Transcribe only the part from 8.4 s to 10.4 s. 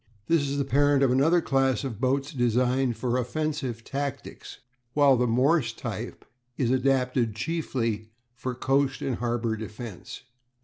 coast and harbour defence.